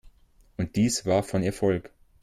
Und 0.57 0.77
dies 0.77 1.05
war 1.05 1.21
von 1.21 1.43
Erfolg. 1.43 1.91